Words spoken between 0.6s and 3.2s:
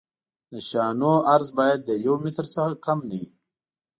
شانو عرض باید د یو متر څخه کم نه